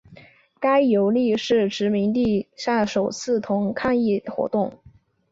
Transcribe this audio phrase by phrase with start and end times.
[0.59, 4.79] 该游利是殖民地上首次同类抗议活动。